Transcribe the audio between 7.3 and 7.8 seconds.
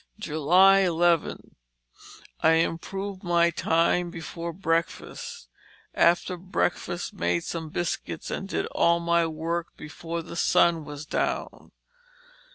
some